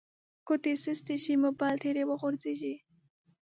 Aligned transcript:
ګوتې 0.47 0.73
سستې 0.83 1.15
شي 1.23 1.33
موبایل 1.45 1.77
ترې 1.83 2.03
وغورځیږي 2.07 2.75